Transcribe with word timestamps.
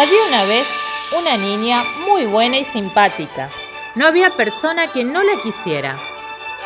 Había 0.00 0.28
una 0.28 0.44
vez 0.46 0.66
una 1.18 1.36
niña 1.36 1.84
muy 2.08 2.24
buena 2.24 2.56
y 2.56 2.64
simpática. 2.64 3.50
No 3.96 4.06
había 4.06 4.34
persona 4.34 4.90
que 4.90 5.04
no 5.04 5.22
la 5.22 5.38
quisiera. 5.42 5.98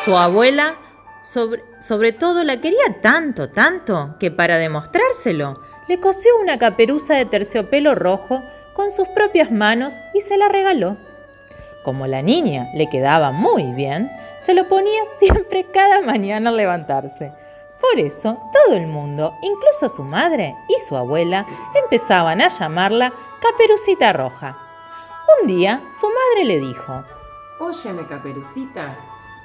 Su 0.05 0.15
abuela, 0.15 0.77
sobre, 1.19 1.65
sobre, 1.81 2.13
todo, 2.13 2.45
la 2.45 2.61
quería 2.61 3.01
tanto, 3.01 3.49
tanto, 3.49 4.15
que 4.21 4.31
para 4.31 4.57
demostrárselo, 4.57 5.59
le 5.89 5.99
cosió 5.99 6.31
una 6.41 6.57
caperuza 6.57 7.15
de 7.15 7.25
terciopelo 7.25 7.93
rojo 7.93 8.41
con 8.73 8.89
sus 8.89 9.09
propias 9.09 9.51
manos 9.51 9.95
y 10.13 10.21
se 10.21 10.37
la 10.37 10.47
regaló. 10.47 10.95
Como 11.83 12.07
la 12.07 12.21
niña 12.21 12.69
le 12.73 12.89
quedaba 12.89 13.33
muy 13.33 13.73
bien, 13.73 14.09
se 14.37 14.53
lo 14.53 14.69
ponía 14.69 15.03
siempre 15.19 15.65
cada 15.73 15.99
mañana 15.99 16.51
al 16.51 16.55
levantarse. 16.55 17.33
Por 17.91 17.99
eso 17.99 18.37
todo 18.51 18.75
el 18.75 18.87
mundo, 18.87 19.37
incluso 19.41 19.89
su 19.89 20.03
madre 20.03 20.55
y 20.67 20.79
su 20.79 20.95
abuela, 20.95 21.45
empezaban 21.83 22.41
a 22.41 22.47
llamarla 22.47 23.11
Caperucita 23.41 24.11
Roja. 24.11 24.57
Un 25.41 25.47
día 25.47 25.83
su 25.87 26.07
madre 26.07 26.45
le 26.45 26.59
dijo, 26.59 27.03
Óyeme, 27.59 28.07
Caperucita, 28.07 28.97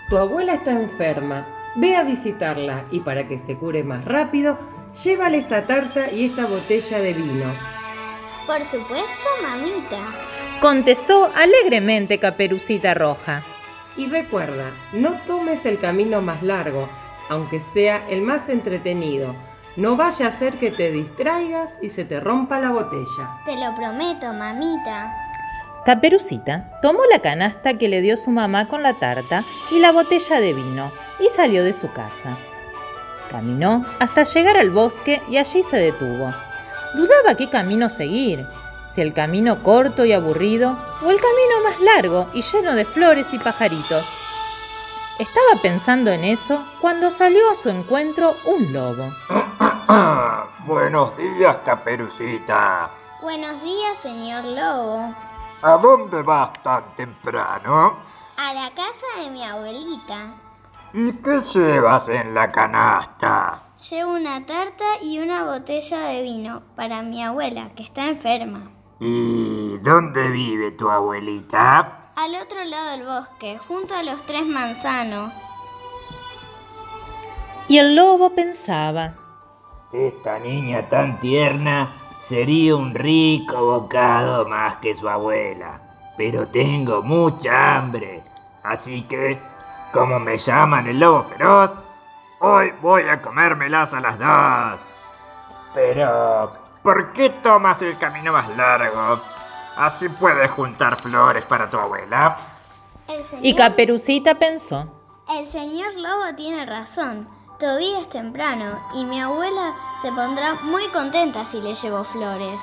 tu 0.08 0.16
abuela 0.16 0.54
está 0.54 0.72
enferma, 0.72 1.46
ve 1.76 1.96
a 1.96 2.02
visitarla 2.02 2.86
y 2.90 3.00
para 3.00 3.28
que 3.28 3.36
se 3.36 3.58
cure 3.58 3.84
más 3.84 4.04
rápido, 4.04 4.58
llévale 5.04 5.38
esta 5.38 5.66
tarta 5.66 6.10
y 6.10 6.24
esta 6.24 6.46
botella 6.46 6.98
de 6.98 7.12
vino. 7.12 7.54
Por 8.46 8.64
supuesto, 8.64 9.28
mamita. 9.42 9.98
Contestó 10.60 11.30
alegremente 11.36 12.18
Caperucita 12.18 12.94
Roja. 12.94 13.42
Y 13.96 14.06
recuerda, 14.06 14.72
no 14.92 15.20
tomes 15.26 15.66
el 15.66 15.78
camino 15.78 16.22
más 16.22 16.42
largo, 16.42 16.88
aunque 17.30 17.60
sea 17.60 18.04
el 18.08 18.20
más 18.20 18.50
entretenido. 18.50 19.34
No 19.76 19.96
vaya 19.96 20.26
a 20.26 20.30
ser 20.32 20.58
que 20.58 20.72
te 20.72 20.90
distraigas 20.90 21.70
y 21.80 21.88
se 21.88 22.04
te 22.04 22.20
rompa 22.20 22.58
la 22.58 22.72
botella. 22.72 23.40
Te 23.46 23.56
lo 23.56 23.74
prometo, 23.74 24.32
mamita. 24.34 25.14
Caperucita 25.86 26.78
tomó 26.82 27.00
la 27.10 27.20
canasta 27.20 27.74
que 27.74 27.88
le 27.88 28.02
dio 28.02 28.16
su 28.18 28.30
mamá 28.30 28.68
con 28.68 28.82
la 28.82 28.98
tarta 28.98 29.44
y 29.70 29.78
la 29.78 29.92
botella 29.92 30.40
de 30.40 30.52
vino 30.52 30.92
y 31.20 31.28
salió 31.28 31.64
de 31.64 31.72
su 31.72 31.90
casa. 31.92 32.36
Caminó 33.30 33.86
hasta 34.00 34.24
llegar 34.24 34.56
al 34.56 34.70
bosque 34.70 35.22
y 35.30 35.36
allí 35.38 35.62
se 35.62 35.76
detuvo. 35.76 36.34
Dudaba 36.96 37.36
qué 37.36 37.48
camino 37.48 37.88
seguir, 37.88 38.44
si 38.86 39.00
el 39.00 39.14
camino 39.14 39.62
corto 39.62 40.04
y 40.04 40.12
aburrido 40.12 40.76
o 41.02 41.10
el 41.10 41.20
camino 41.20 41.62
más 41.62 41.80
largo 41.80 42.28
y 42.34 42.42
lleno 42.42 42.74
de 42.74 42.84
flores 42.84 43.32
y 43.32 43.38
pajaritos. 43.38 44.29
Estaba 45.20 45.60
pensando 45.60 46.10
en 46.10 46.24
eso 46.24 46.64
cuando 46.80 47.10
salió 47.10 47.50
a 47.50 47.54
su 47.54 47.68
encuentro 47.68 48.36
un 48.46 48.72
lobo. 48.72 49.04
Buenos 50.66 51.14
días, 51.18 51.60
Caperucita. 51.62 52.90
Buenos 53.20 53.62
días, 53.62 53.98
señor 53.98 54.44
lobo. 54.44 55.14
¿A 55.60 55.76
dónde 55.76 56.22
vas 56.22 56.54
tan 56.62 56.96
temprano? 56.96 57.98
A 58.38 58.54
la 58.54 58.70
casa 58.70 59.22
de 59.22 59.28
mi 59.28 59.44
abuelita. 59.44 60.36
¿Y 60.94 61.12
qué 61.12 61.42
llevas 61.42 62.08
en 62.08 62.32
la 62.32 62.48
canasta? 62.48 63.64
Llevo 63.90 64.14
una 64.14 64.46
tarta 64.46 65.02
y 65.02 65.18
una 65.18 65.44
botella 65.44 65.98
de 65.98 66.22
vino 66.22 66.62
para 66.76 67.02
mi 67.02 67.22
abuela, 67.22 67.68
que 67.76 67.82
está 67.82 68.08
enferma. 68.08 68.70
¿Y 69.00 69.76
dónde 69.82 70.30
vive 70.30 70.70
tu 70.70 70.88
abuelita? 70.88 71.99
Al 72.20 72.34
otro 72.34 72.62
lado 72.66 72.90
del 72.90 73.06
bosque, 73.06 73.58
junto 73.66 73.94
a 73.94 74.02
los 74.02 74.20
tres 74.26 74.44
manzanos. 74.44 75.32
Y 77.66 77.78
el 77.78 77.96
lobo 77.96 78.34
pensaba, 78.34 79.14
Esta 79.90 80.38
niña 80.38 80.86
tan 80.90 81.18
tierna 81.18 81.88
sería 82.20 82.76
un 82.76 82.94
rico 82.94 83.64
bocado 83.64 84.46
más 84.46 84.74
que 84.82 84.94
su 84.94 85.08
abuela. 85.08 85.80
Pero 86.18 86.46
tengo 86.46 87.00
mucha 87.00 87.78
hambre. 87.78 88.22
Así 88.64 89.00
que, 89.04 89.40
como 89.90 90.20
me 90.20 90.36
llaman 90.36 90.88
el 90.88 91.00
lobo 91.00 91.22
feroz, 91.22 91.70
hoy 92.40 92.74
voy 92.82 93.04
a 93.04 93.22
comérmelas 93.22 93.94
a 93.94 94.00
las 94.00 94.18
dos. 94.18 94.80
Pero, 95.72 96.52
¿por 96.82 97.14
qué 97.14 97.30
tomas 97.30 97.80
el 97.80 97.96
camino 97.96 98.30
más 98.30 98.46
largo? 98.58 99.39
Así 99.80 100.10
puedes 100.10 100.50
juntar 100.50 101.00
flores 101.00 101.46
para 101.46 101.70
tu 101.70 101.78
abuela. 101.78 102.36
Señor, 103.06 103.46
y 103.46 103.54
Caperucita 103.54 104.34
pensó, 104.34 104.86
el 105.34 105.46
señor 105.46 105.94
lobo 105.94 106.34
tiene 106.36 106.66
razón. 106.66 107.26
Todavía 107.58 107.98
es 107.98 108.10
temprano 108.10 108.78
y 108.94 109.06
mi 109.06 109.18
abuela 109.22 109.72
se 110.02 110.12
pondrá 110.12 110.56
muy 110.64 110.86
contenta 110.88 111.46
si 111.46 111.62
le 111.62 111.72
llevo 111.72 112.04
flores. 112.04 112.60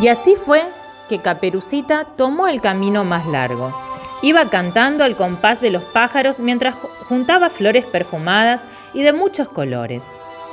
Y 0.00 0.08
así 0.08 0.34
fue 0.34 0.64
que 1.08 1.22
Caperucita 1.22 2.06
tomó 2.16 2.48
el 2.48 2.60
camino 2.60 3.04
más 3.04 3.24
largo. 3.28 3.72
Iba 4.20 4.50
cantando 4.50 5.04
al 5.04 5.14
compás 5.14 5.60
de 5.60 5.70
los 5.70 5.84
pájaros 5.84 6.40
mientras 6.40 6.74
juntaba 7.08 7.50
flores 7.50 7.86
perfumadas 7.86 8.64
y 8.94 9.02
de 9.02 9.12
muchos 9.12 9.48
colores. 9.48 10.08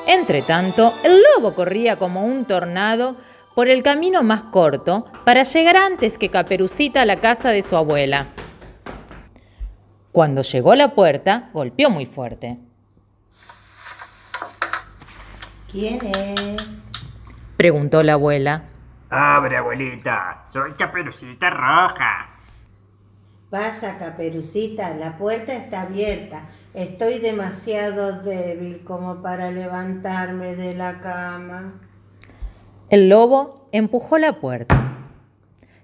Entretanto, 0.06 0.94
el 1.02 1.20
lobo 1.36 1.56
corría 1.56 1.98
como 1.98 2.26
un 2.26 2.46
tornado 2.46 3.16
por 3.56 3.68
el 3.68 3.84
camino 3.84 4.24
más 4.24 4.44
corto 4.44 5.06
para 5.26 5.44
llegar 5.44 5.78
antes 5.78 6.18
que 6.18 6.30
Caperucita 6.30 7.02
a 7.02 7.06
la 7.06 7.18
casa 7.18 7.50
de 7.50 7.62
su 7.62 7.76
abuela. 7.76 8.28
Cuando 10.12 10.42
llegó 10.42 10.74
a 10.74 10.76
la 10.76 10.94
puerta, 10.94 11.50
golpeó 11.54 11.90
muy 11.90 12.06
fuerte. 12.06 12.58
¿Quién 15.72 16.00
es? 16.06 16.92
Preguntó 17.56 18.04
la 18.04 18.14
abuela. 18.14 18.64
Abre, 19.10 19.58
abuelita. 19.58 20.44
Soy 20.48 20.74
Caperucita 20.74 21.50
Roja. 21.50 22.30
Pasa, 23.50 23.98
caperucita, 23.98 24.92
la 24.92 25.18
puerta 25.18 25.54
está 25.54 25.82
abierta. 25.82 26.44
Estoy 26.74 27.20
demasiado 27.20 28.22
débil 28.22 28.86
como 28.86 29.22
para 29.22 29.52
levantarme 29.52 30.56
de 30.56 30.74
la 30.74 31.02
cama. 31.02 31.74
El 32.92 33.08
lobo 33.08 33.70
empujó 33.72 34.18
la 34.18 34.42
puerta. 34.42 34.98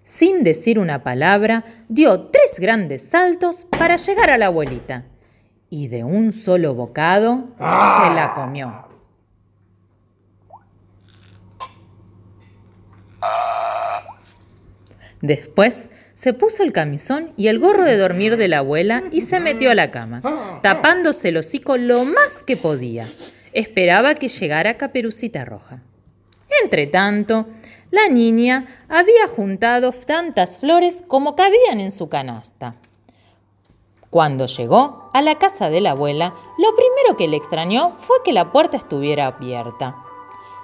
Sin 0.03 0.43
decir 0.43 0.77
una 0.77 1.03
palabra, 1.03 1.63
dio 1.87 2.23
tres 2.23 2.59
grandes 2.59 3.01
saltos 3.01 3.65
para 3.69 3.95
llegar 3.95 4.29
a 4.29 4.37
la 4.37 4.47
abuelita. 4.47 5.05
Y 5.69 5.87
de 5.87 6.03
un 6.03 6.33
solo 6.33 6.73
bocado 6.73 7.45
se 7.57 8.13
la 8.13 8.33
comió. 8.35 8.89
Después 15.21 15.85
se 16.13 16.33
puso 16.33 16.61
el 16.63 16.73
camisón 16.73 17.31
y 17.37 17.47
el 17.47 17.59
gorro 17.59 17.85
de 17.85 17.95
dormir 17.95 18.35
de 18.35 18.49
la 18.49 18.57
abuela 18.57 19.03
y 19.13 19.21
se 19.21 19.39
metió 19.39 19.71
a 19.71 19.75
la 19.75 19.91
cama, 19.91 20.59
tapándose 20.61 21.29
el 21.29 21.37
hocico 21.37 21.77
lo 21.77 22.03
más 22.03 22.43
que 22.43 22.57
podía. 22.57 23.07
Esperaba 23.53 24.15
que 24.15 24.27
llegara 24.27 24.75
Caperucita 24.75 25.45
Roja. 25.45 25.86
Entretanto, 26.63 27.45
la 27.91 28.07
niña 28.09 28.65
había 28.89 29.27
juntado 29.27 29.91
tantas 29.91 30.57
flores 30.57 31.03
como 31.07 31.35
cabían 31.35 31.79
en 31.79 31.91
su 31.91 32.09
canasta. 32.09 32.75
Cuando 34.09 34.45
llegó 34.45 35.09
a 35.13 35.21
la 35.21 35.37
casa 35.37 35.69
de 35.69 35.81
la 35.81 35.91
abuela, 35.91 36.33
lo 36.57 36.75
primero 36.75 37.17
que 37.17 37.27
le 37.27 37.37
extrañó 37.37 37.91
fue 37.93 38.17
que 38.23 38.33
la 38.33 38.51
puerta 38.51 38.77
estuviera 38.77 39.27
abierta. 39.27 39.97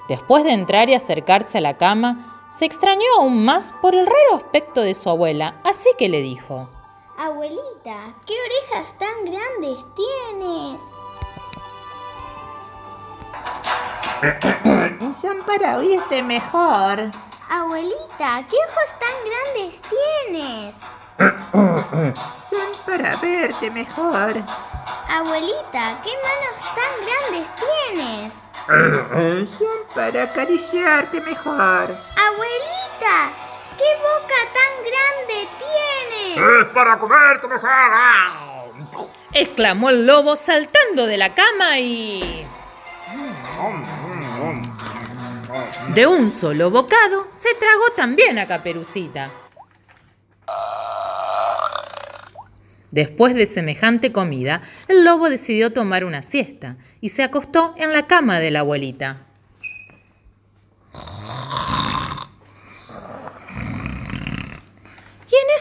Después 0.08 0.44
de 0.44 0.52
entrar 0.52 0.90
y 0.90 0.96
acercarse 0.96 1.58
a 1.58 1.62
la 1.62 1.78
cama, 1.78 2.46
se 2.50 2.66
extrañó 2.66 3.06
aún 3.18 3.44
más 3.44 3.74
por 3.82 3.96
el 3.96 4.06
raro 4.06 4.36
aspecto 4.36 4.82
de 4.82 4.94
su 4.94 5.10
abuela, 5.10 5.60
así 5.64 5.90
que 5.98 6.08
le 6.10 6.22
dijo, 6.22 6.70
Abuelita, 7.18 8.16
¿qué 8.26 8.34
orejas 8.46 8.98
tan 8.98 9.26
grandes 9.26 9.80
tienes? 9.96 10.80
Son 15.34 15.42
para 15.46 15.78
oírte 15.78 16.22
mejor. 16.22 17.10
Abuelita, 17.50 18.46
¿qué 18.48 18.56
ojos 18.70 18.90
tan 19.00 19.16
grandes 19.26 19.82
tienes? 19.82 20.82
Son 22.52 22.72
para 22.86 23.16
verte 23.16 23.72
mejor. 23.72 24.36
Abuelita, 25.10 25.98
¿qué 26.04 26.12
manos 26.22 26.62
tan 26.76 26.94
grandes 27.08 27.50
tienes? 27.56 28.44
Son 29.58 29.96
para 29.96 30.24
acariciarte 30.24 31.20
mejor. 31.22 31.98
Abuelita, 32.16 33.32
¿qué 33.76 33.90
boca 34.04 34.40
tan 34.54 34.74
grande 34.86 35.48
tienes? 35.58 36.62
¡Es 36.62 36.66
para 36.76 37.00
comerte 37.00 37.48
mejor! 37.48 37.70
¡Ah! 37.72 38.66
exclamó 39.32 39.90
el 39.90 40.06
lobo 40.06 40.36
saltando 40.36 41.08
de 41.08 41.18
la 41.18 41.34
cama 41.34 41.80
y... 41.80 42.46
De 45.94 46.08
un 46.08 46.32
solo 46.32 46.72
bocado 46.72 47.28
se 47.30 47.50
tragó 47.60 47.84
también 47.96 48.40
a 48.40 48.48
Caperucita. 48.48 49.30
Después 52.92 53.34
de 53.36 53.46
semejante 53.46 54.12
comida, 54.12 54.62
el 54.88 55.04
lobo 55.04 55.30
decidió 55.30 55.74
tomar 55.74 56.06
una 56.06 56.22
siesta 56.22 56.78
y 57.02 57.10
se 57.10 57.24
acostó 57.24 57.74
en 57.78 57.92
la 57.92 58.08
cama 58.08 58.40
de 58.40 58.52
la 58.52 58.60
abuelita. 58.60 59.28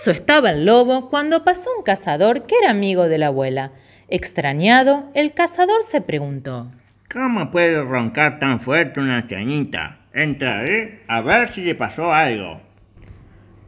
eso 0.02 0.10
estaba 0.10 0.50
el 0.50 0.66
lobo 0.66 1.08
cuando 1.08 1.44
pasó 1.44 1.70
un 1.76 1.84
cazador 1.84 2.46
que 2.46 2.56
era 2.60 2.70
amigo 2.70 3.08
de 3.08 3.18
la 3.18 3.28
abuela. 3.28 3.70
Extrañado, 4.08 5.10
el 5.14 5.32
cazador 5.32 5.84
se 5.84 6.00
preguntó. 6.00 6.72
¿Cómo 7.12 7.52
puede 7.52 7.80
roncar 7.82 8.40
tan 8.40 8.58
fuerte 8.58 8.98
una 8.98 9.18
ancianita? 9.18 10.01
Entraré 10.14 11.00
a 11.08 11.22
ver 11.22 11.54
si 11.54 11.62
le 11.62 11.74
pasó 11.74 12.12
algo. 12.12 12.60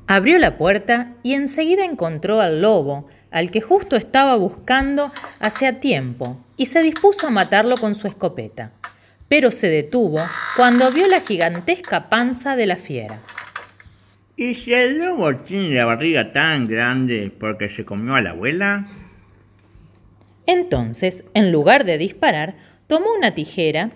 Abrió 0.06 0.38
la 0.38 0.58
puerta 0.58 1.14
y 1.23 1.35
enseguida 1.35 1.85
encontró 1.85 2.41
al 2.41 2.61
lobo, 2.61 3.08
al 3.31 3.50
que 3.50 3.62
justo 3.62 3.96
estaba 3.96 4.37
buscando 4.37 5.11
hacía 5.41 5.81
tiempo, 5.81 6.38
y 6.56 6.67
se 6.67 6.82
dispuso 6.82 7.26
a 7.26 7.31
matarlo 7.31 7.76
con 7.79 7.94
su 7.94 8.06
escopeta. 8.06 8.73
Pero 9.29 9.50
se 9.50 9.69
detuvo 9.69 10.20
cuando 10.56 10.93
vio 10.93 11.08
la 11.08 11.20
gigantesca 11.20 12.11
panza 12.11 12.56
de 12.56 12.67
la 12.67 12.76
fiera. 12.76 13.19
¿Y 14.37 14.55
si 14.55 14.75
el 14.75 14.99
lobo 14.99 15.35
tiene 15.37 15.75
la 15.75 15.87
barriga 15.87 16.32
tan 16.32 16.67
grande 16.67 17.32
porque 17.38 17.69
se 17.69 17.85
comió 17.85 18.14
a 18.14 18.20
la 18.20 18.31
abuela? 18.31 18.88
Entonces, 20.46 21.25
en 21.32 21.50
lugar 21.50 21.85
de 21.85 21.96
disparar, 21.96 22.56
tomó 22.87 23.06
una 23.17 23.35
tijera 23.35 23.91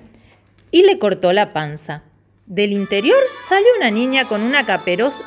y 0.71 0.83
le 0.85 0.99
cortó 0.99 1.33
la 1.33 1.53
panza. 1.53 2.05
Del 2.49 2.73
interior 2.73 3.21
salió 3.47 3.69
una 3.77 3.91
niña 3.91 4.27
con 4.27 4.41
una, 4.41 4.65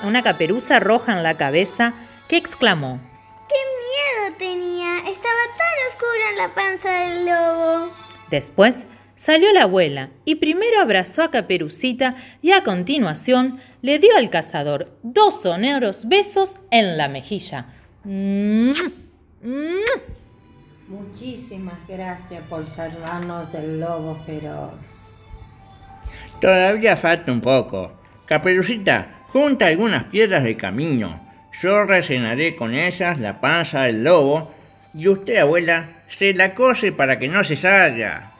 una 0.01 0.23
caperuza 0.23 0.79
roja 0.79 1.15
en 1.15 1.21
la 1.21 1.37
cabeza 1.37 1.93
que 2.27 2.35
exclamó, 2.35 2.99
¡Qué 3.47 3.55
miedo 3.77 4.35
tenía! 4.39 4.97
Estaba 5.07 5.43
tan 5.55 5.67
oscura 5.87 6.31
en 6.31 6.37
la 6.37 6.55
panza 6.55 6.89
del 6.91 7.27
lobo. 7.27 7.91
Después 8.31 8.87
salió 9.13 9.53
la 9.53 9.63
abuela 9.63 10.09
y 10.25 10.35
primero 10.35 10.81
abrazó 10.81 11.21
a 11.21 11.29
Caperucita 11.29 12.15
y 12.41 12.53
a 12.53 12.63
continuación 12.63 13.59
le 13.83 13.99
dio 13.99 14.15
al 14.17 14.31
cazador 14.31 14.97
dos 15.03 15.43
sonoros 15.43 16.07
besos 16.07 16.55
en 16.71 16.97
la 16.97 17.07
mejilla. 17.07 17.67
Muchísimas 20.87 21.87
gracias 21.87 22.43
por 22.49 22.65
salvarnos 22.65 23.53
del 23.53 23.79
lobo 23.79 24.15
feroz. 24.25 25.00
Todavía 26.41 26.97
falta 26.97 27.31
un 27.31 27.39
poco. 27.39 27.91
Caperucita, 28.25 29.25
junta 29.27 29.67
algunas 29.67 30.05
piedras 30.05 30.43
del 30.43 30.57
camino. 30.57 31.21
Yo 31.61 31.85
rellenaré 31.85 32.55
con 32.55 32.73
ellas 32.73 33.19
la 33.19 33.39
panza 33.39 33.83
del 33.83 34.03
lobo 34.03 34.51
y 34.95 35.07
usted, 35.07 35.37
abuela, 35.37 36.03
se 36.09 36.33
la 36.33 36.55
cose 36.55 36.91
para 36.91 37.19
que 37.19 37.27
no 37.27 37.43
se 37.43 37.55
salga. 37.55 38.31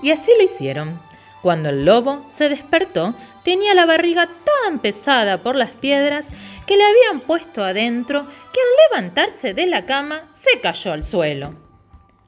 Y 0.00 0.12
así 0.12 0.30
lo 0.38 0.44
hicieron. 0.44 1.00
Cuando 1.42 1.70
el 1.70 1.84
lobo 1.84 2.22
se 2.26 2.48
despertó, 2.48 3.16
tenía 3.44 3.74
la 3.74 3.86
barriga 3.86 4.28
tan 4.64 4.78
pesada 4.78 5.42
por 5.42 5.56
las 5.56 5.70
piedras 5.70 6.30
que 6.66 6.76
le 6.76 6.84
habían 6.84 7.20
puesto 7.26 7.64
adentro 7.64 8.26
que 8.52 8.60
al 8.60 9.00
levantarse 9.00 9.54
de 9.54 9.66
la 9.66 9.86
cama 9.86 10.26
se 10.28 10.60
cayó 10.60 10.92
al 10.92 11.02
suelo. 11.02 11.54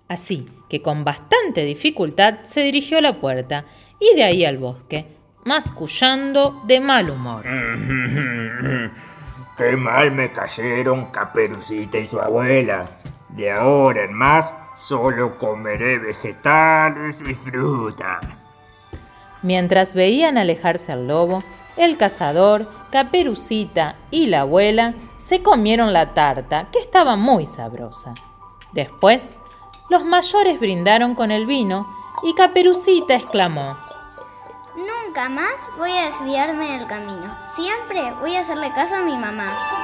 Así 0.08 0.48
que 0.72 0.80
con 0.80 1.04
bastante 1.04 1.66
dificultad 1.66 2.36
se 2.44 2.62
dirigió 2.62 2.96
a 2.96 3.02
la 3.02 3.20
puerta 3.20 3.66
y 4.00 4.16
de 4.16 4.24
ahí 4.24 4.46
al 4.46 4.56
bosque, 4.56 5.04
mascullando 5.44 6.62
de 6.64 6.80
mal 6.80 7.10
humor. 7.10 7.44
Qué 9.58 9.76
mal 9.76 10.12
me 10.12 10.32
cayeron 10.32 11.10
Caperucita 11.10 11.98
y 11.98 12.06
su 12.06 12.18
abuela. 12.18 12.88
De 13.28 13.50
ahora 13.52 14.04
en 14.04 14.14
más, 14.14 14.54
solo 14.78 15.36
comeré 15.36 15.98
vegetales 15.98 17.20
y 17.20 17.34
frutas. 17.34 18.24
Mientras 19.42 19.94
veían 19.94 20.38
alejarse 20.38 20.90
al 20.90 21.06
lobo, 21.06 21.44
el 21.76 21.98
cazador, 21.98 22.66
Caperucita 22.90 23.96
y 24.10 24.28
la 24.28 24.40
abuela 24.40 24.94
se 25.18 25.42
comieron 25.42 25.92
la 25.92 26.14
tarta, 26.14 26.68
que 26.72 26.78
estaba 26.78 27.16
muy 27.16 27.44
sabrosa. 27.44 28.14
Después, 28.72 29.36
los 29.92 30.06
mayores 30.06 30.58
brindaron 30.58 31.14
con 31.14 31.30
el 31.30 31.44
vino 31.44 31.86
y 32.22 32.34
Caperucita 32.34 33.14
exclamó, 33.14 33.76
Nunca 34.74 35.28
más 35.28 35.52
voy 35.76 35.90
a 35.90 36.06
desviarme 36.06 36.78
del 36.78 36.86
camino. 36.86 37.36
Siempre 37.54 38.14
voy 38.20 38.34
a 38.34 38.40
hacerle 38.40 38.72
caso 38.72 38.96
a 38.96 39.02
mi 39.02 39.14
mamá. 39.14 39.81